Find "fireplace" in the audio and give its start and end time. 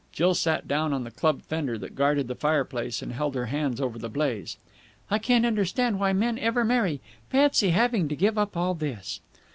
2.33-3.03